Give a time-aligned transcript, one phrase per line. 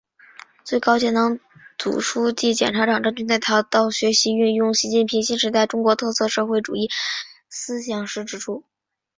[0.63, 1.39] 最高检党
[1.77, 6.89] 组书记、检察长张军在谈到学习运用习近平新时代中国特色社会主义
[7.49, 8.63] 思想时指出